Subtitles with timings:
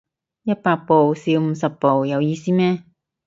[0.41, 2.83] 一百步笑五十步有意思咩